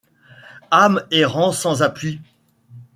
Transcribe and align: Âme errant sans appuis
Âme 0.71 1.05
errant 1.11 1.51
sans 1.51 1.83
appuis 1.83 2.21